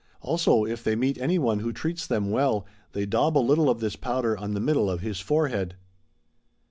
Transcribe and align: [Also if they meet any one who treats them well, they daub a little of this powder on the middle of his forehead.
[Also 0.21 0.65
if 0.65 0.83
they 0.83 0.95
meet 0.95 1.19
any 1.21 1.37
one 1.37 1.59
who 1.59 1.71
treats 1.71 2.07
them 2.07 2.31
well, 2.31 2.65
they 2.93 3.05
daub 3.05 3.37
a 3.37 3.37
little 3.37 3.69
of 3.69 3.81
this 3.81 3.95
powder 3.95 4.35
on 4.35 4.55
the 4.55 4.59
middle 4.59 4.89
of 4.89 5.01
his 5.01 5.19
forehead. 5.19 5.75